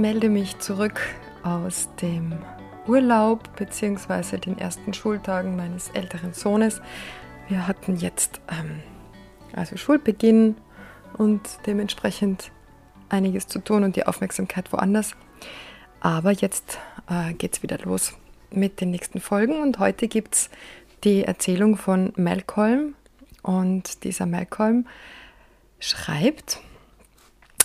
[0.00, 0.98] Melde mich zurück
[1.42, 2.32] aus dem
[2.86, 4.38] Urlaub bzw.
[4.38, 6.80] den ersten Schultagen meines älteren Sohnes.
[7.48, 8.80] Wir hatten jetzt ähm,
[9.52, 10.56] also Schulbeginn
[11.18, 12.50] und dementsprechend
[13.10, 15.14] einiges zu tun und die Aufmerksamkeit woanders.
[16.00, 16.78] Aber jetzt
[17.10, 18.14] äh, geht es wieder los
[18.50, 20.50] mit den nächsten Folgen und heute gibt es
[21.04, 22.94] die Erzählung von Malcolm
[23.42, 24.86] und dieser Malcolm
[25.78, 26.60] schreibt,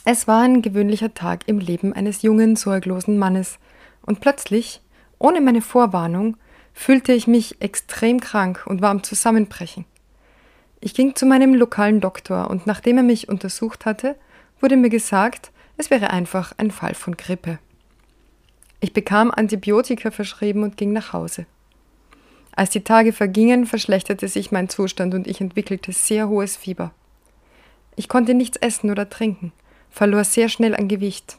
[0.06, 3.58] es war ein gewöhnlicher Tag im Leben eines jungen, sorglosen Mannes
[4.03, 4.81] und plötzlich,
[5.17, 6.38] ohne meine Vorwarnung,
[6.73, 9.86] fühlte ich mich extrem krank und war am Zusammenbrechen.
[10.80, 14.16] Ich ging zu meinem lokalen Doktor und nachdem er mich untersucht hatte,
[14.61, 17.58] wurde mir gesagt, es wäre einfach ein Fall von Grippe.
[18.81, 21.48] Ich bekam Antibiotika verschrieben und ging nach Hause.
[22.56, 26.92] Als die Tage vergingen, verschlechterte sich mein Zustand und ich entwickelte sehr hohes Fieber.
[27.95, 29.52] Ich konnte nichts essen oder trinken,
[29.95, 31.38] verlor sehr schnell an Gewicht.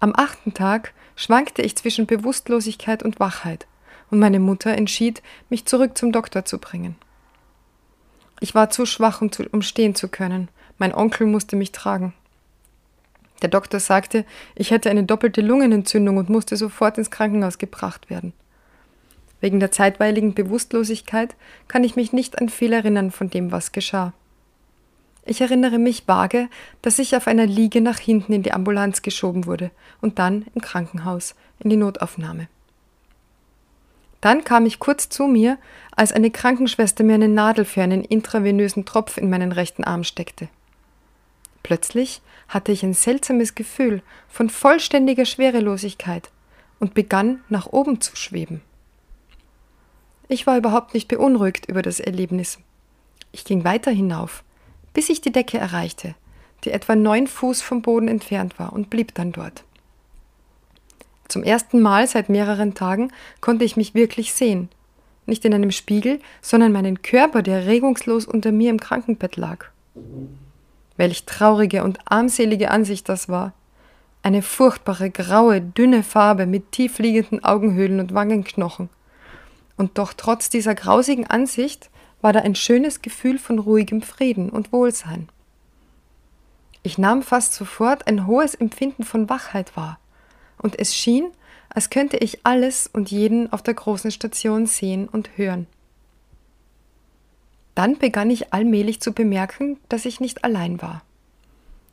[0.00, 3.66] Am achten Tag schwankte ich zwischen Bewusstlosigkeit und Wachheit,
[4.10, 6.96] und meine Mutter entschied, mich zurück zum Doktor zu bringen.
[8.40, 10.48] Ich war zu schwach, um, zu, um stehen zu können.
[10.76, 12.12] Mein Onkel musste mich tragen.
[13.40, 18.34] Der Doktor sagte, ich hätte eine doppelte Lungenentzündung und musste sofort ins Krankenhaus gebracht werden.
[19.40, 21.34] Wegen der zeitweiligen Bewusstlosigkeit
[21.66, 24.12] kann ich mich nicht an viel erinnern von dem, was geschah.
[25.28, 26.48] Ich erinnere mich vage,
[26.80, 30.62] dass ich auf einer Liege nach hinten in die Ambulanz geschoben wurde und dann im
[30.62, 32.48] Krankenhaus in die Notaufnahme.
[34.22, 35.58] Dann kam ich kurz zu mir,
[35.94, 40.48] als eine Krankenschwester mir eine Nadel für einen intravenösen Tropf in meinen rechten Arm steckte.
[41.62, 44.00] Plötzlich hatte ich ein seltsames Gefühl
[44.30, 46.30] von vollständiger Schwerelosigkeit
[46.80, 48.62] und begann nach oben zu schweben.
[50.26, 52.58] Ich war überhaupt nicht beunruhigt über das Erlebnis.
[53.30, 54.42] Ich ging weiter hinauf,
[54.98, 56.16] bis ich die Decke erreichte,
[56.64, 59.62] die etwa neun Fuß vom Boden entfernt war, und blieb dann dort.
[61.28, 64.68] Zum ersten Mal seit mehreren Tagen konnte ich mich wirklich sehen.
[65.24, 69.66] Nicht in einem Spiegel, sondern meinen Körper, der regungslos unter mir im Krankenbett lag.
[70.96, 73.52] Welch traurige und armselige Ansicht das war.
[74.24, 78.88] Eine furchtbare, graue, dünne Farbe mit tiefliegenden Augenhöhlen und Wangenknochen.
[79.76, 81.88] Und doch trotz dieser grausigen Ansicht
[82.20, 85.28] war da ein schönes Gefühl von ruhigem Frieden und Wohlsein.
[86.82, 89.98] Ich nahm fast sofort ein hohes Empfinden von Wachheit wahr
[90.58, 91.30] und es schien,
[91.68, 95.66] als könnte ich alles und jeden auf der großen Station sehen und hören.
[97.74, 101.02] Dann begann ich allmählich zu bemerken, dass ich nicht allein war.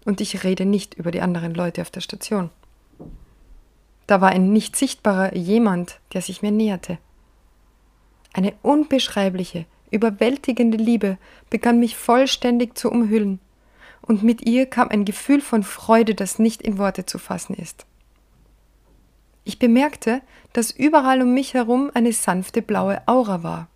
[0.03, 2.49] Und ich rede nicht über die anderen Leute auf der Station.
[4.07, 6.97] Da war ein nicht sichtbarer jemand, der sich mir näherte.
[8.33, 11.17] Eine unbeschreibliche, überwältigende Liebe
[11.49, 13.39] begann mich vollständig zu umhüllen,
[14.01, 17.87] und mit ihr kam ein Gefühl von Freude, das nicht in Worte zu fassen ist.
[19.43, 20.21] Ich bemerkte,
[20.53, 23.67] dass überall um mich herum eine sanfte blaue Aura war.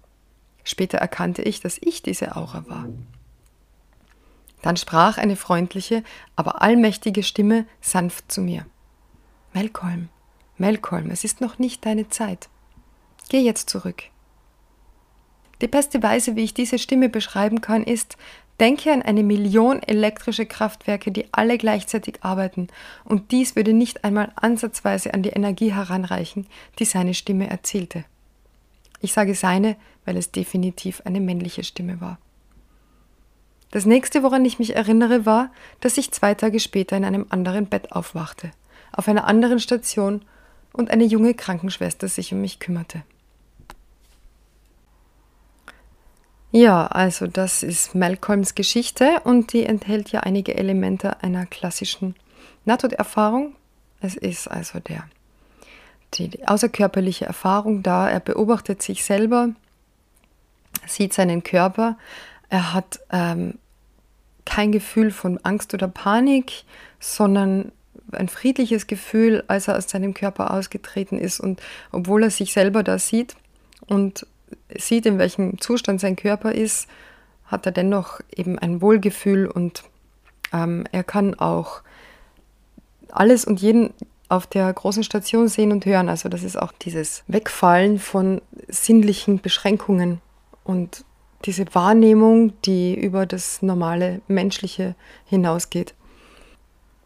[0.64, 2.88] Später erkannte ich, dass ich diese Aura war.
[4.62, 6.04] Dann sprach eine freundliche,
[6.36, 8.66] aber allmächtige Stimme sanft zu mir.
[9.54, 10.10] Malcolm,
[10.58, 12.50] Malcolm, es ist noch nicht deine Zeit.
[13.30, 14.04] Geh jetzt zurück.
[15.62, 18.18] Die beste Weise, wie ich diese Stimme beschreiben kann, ist,
[18.60, 22.68] Denke an eine Million elektrische Kraftwerke, die alle gleichzeitig arbeiten,
[23.06, 26.46] und dies würde nicht einmal ansatzweise an die Energie heranreichen,
[26.78, 28.04] die seine Stimme erzielte.
[29.00, 32.18] Ich sage seine, weil es definitiv eine männliche Stimme war.
[33.72, 37.68] Das nächste, woran ich mich erinnere, war, dass ich zwei Tage später in einem anderen
[37.68, 38.52] Bett aufwachte,
[38.92, 40.22] auf einer anderen Station
[40.74, 43.04] und eine junge Krankenschwester sich um mich kümmerte.
[46.52, 52.16] Ja, also das ist Malcolms Geschichte und die enthält ja einige Elemente einer klassischen
[52.66, 53.56] Nahtoderfahrung.
[54.02, 55.04] Es ist also der,
[56.16, 58.10] die, außerkörperliche Erfahrung da.
[58.10, 59.50] Er beobachtet sich selber,
[60.88, 61.98] sieht seinen Körper.
[62.50, 63.60] Er hat ähm,
[64.46, 66.64] kein Gefühl von Angst oder Panik,
[67.00, 67.72] sondern
[68.12, 71.62] ein friedliches Gefühl, als er aus seinem Körper ausgetreten ist und
[71.92, 73.36] obwohl er sich selber da sieht
[73.86, 74.26] und
[74.78, 76.88] sieht, in welchem Zustand sein Körper ist,
[77.46, 79.84] hat er dennoch eben ein Wohlgefühl und
[80.54, 81.82] ähm, er kann auch
[83.12, 83.94] alles und jeden
[84.30, 86.08] auf der großen Station sehen und hören.
[86.08, 90.22] Also das ist auch dieses Wegfallen von sinnlichen Beschränkungen
[90.64, 91.04] und
[91.46, 95.96] diese Wahrnehmung, die über das normale Menschliche hinausgeht.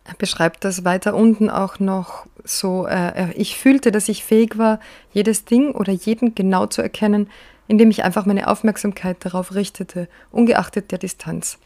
[0.06, 4.80] Er beschreibt das weiter unten auch noch so, äh, ich fühlte, dass ich fähig war,
[5.14, 7.30] jedes Ding oder jeden genau zu erkennen,
[7.68, 11.58] indem ich einfach meine Aufmerksamkeit darauf richtete, ungeachtet der Distanz.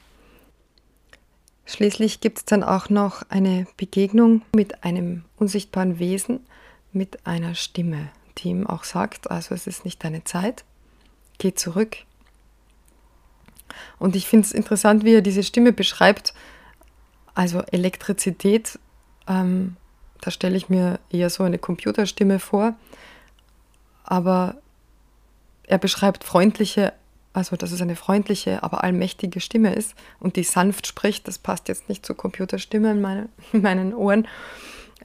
[1.65, 6.39] Schließlich gibt es dann auch noch eine Begegnung mit einem unsichtbaren Wesen,
[6.93, 10.63] mit einer Stimme, die ihm auch sagt, also es ist nicht deine Zeit,
[11.39, 11.97] geh zurück.
[13.99, 16.33] Und ich finde es interessant, wie er diese Stimme beschreibt,
[17.37, 18.79] also Elektrizität,
[19.27, 19.75] ähm,
[20.21, 22.73] da stelle ich mir eher so eine Computerstimme vor,
[24.03, 24.55] aber
[25.61, 26.93] er beschreibt freundliche,
[27.33, 31.27] also dass es eine freundliche, aber allmächtige Stimme ist und die sanft spricht.
[31.27, 34.27] Das passt jetzt nicht zur Computerstimme in, meine, in meinen Ohren.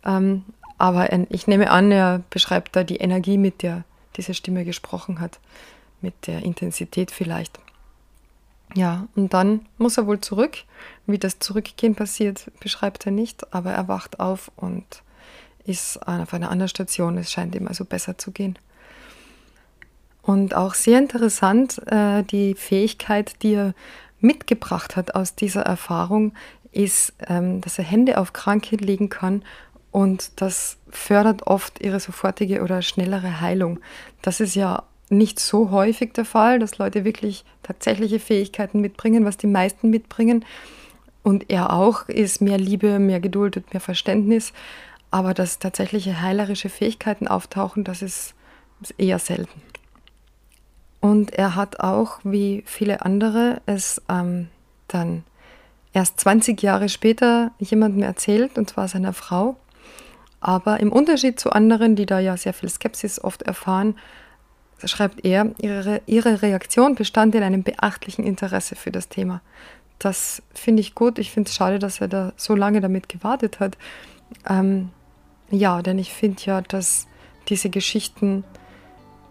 [0.03, 0.45] Ähm,
[0.79, 3.85] aber ich nehme an, er beschreibt da die Energie, mit der
[4.17, 5.39] diese Stimme gesprochen hat,
[6.01, 7.61] mit der Intensität vielleicht.
[8.75, 10.59] Ja, und dann muss er wohl zurück.
[11.07, 14.85] Wie das Zurückgehen passiert, beschreibt er nicht, aber er wacht auf und
[15.65, 17.19] ist auf einer anderen Station.
[17.19, 18.59] Es scheint ihm also besser zu gehen.
[20.23, 23.75] Und auch sehr interessant, äh, die Fähigkeit, die er
[24.21, 26.33] mitgebracht hat aus dieser Erfahrung,
[26.71, 29.43] ist, ähm, dass er Hände auf Kranke legen kann
[29.91, 33.81] und das fördert oft ihre sofortige oder schnellere Heilung.
[34.23, 39.37] Das ist ja nicht so häufig der Fall, dass Leute wirklich tatsächliche Fähigkeiten mitbringen, was
[39.37, 40.45] die meisten mitbringen.
[41.23, 44.53] Und er auch ist mehr Liebe, mehr Geduld und mehr Verständnis.
[45.11, 48.35] Aber dass tatsächliche heilerische Fähigkeiten auftauchen, das ist,
[48.99, 49.63] eher selten.
[51.01, 54.49] Und er hat auch, wie viele andere, es ähm,
[54.89, 55.23] dann
[55.93, 59.57] erst 20 Jahre später jemandem erzählt, und zwar seiner Frau.
[60.41, 63.95] Aber im Unterschied zu anderen, die da ja sehr viel Skepsis oft erfahren,
[64.91, 69.41] schreibt er, ihre, ihre Reaktion bestand in einem beachtlichen Interesse für das Thema.
[69.99, 71.19] Das finde ich gut.
[71.19, 73.79] Ich finde es schade, dass er da so lange damit gewartet hat.
[74.49, 74.91] Ähm,
[75.51, 77.07] ja, denn ich finde ja, dass
[77.49, 78.45] diese Geschichten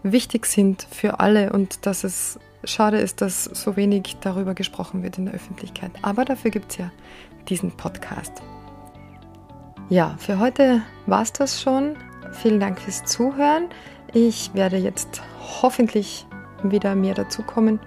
[0.02, 5.18] wichtig sind für alle und dass es schade ist, dass so wenig darüber gesprochen wird
[5.18, 5.90] in der Öffentlichkeit.
[6.02, 6.90] Aber dafür gibt es ja
[7.48, 8.32] diesen Podcast.
[9.88, 11.96] Ja, für heute war es das schon.
[12.32, 13.68] Vielen Dank fürs Zuhören.
[14.14, 15.22] Ich werde jetzt
[15.62, 16.26] hoffentlich
[16.62, 17.80] wieder mehr dazu kommen,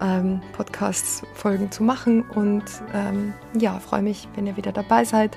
[0.00, 2.22] ähm, Podcast-Folgen zu machen.
[2.22, 2.62] Und
[2.94, 5.36] ähm, ja, freue mich, wenn ihr wieder dabei seid.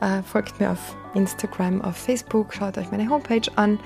[0.00, 3.78] Äh, folgt mir auf Instagram, auf Facebook, schaut euch meine Homepage an.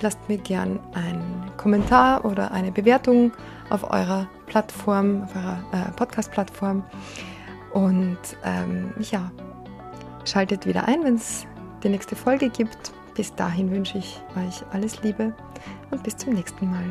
[0.00, 3.32] Lasst mir gern einen Kommentar oder eine Bewertung
[3.68, 6.84] auf eurer Plattform, auf eurer äh, Podcast-Plattform.
[7.72, 9.30] Und ähm, ja,
[10.24, 11.46] schaltet wieder ein, wenn es
[11.82, 12.92] die nächste Folge gibt.
[13.20, 15.34] Bis dahin wünsche ich euch alles Liebe
[15.90, 16.86] und bis zum nächsten Mal.